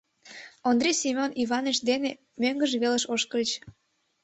Ондрий 0.67 0.97
Семён 1.01 1.31
Иваныч 1.43 1.77
дене 1.89 2.11
мӧҥгыж 2.41 2.71
велыш 2.81 3.03
ошкыльыч. 3.13 3.51